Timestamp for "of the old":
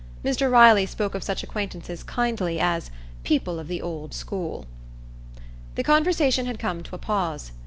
3.59-4.15